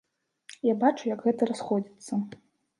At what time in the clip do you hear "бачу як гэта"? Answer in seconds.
0.85-1.51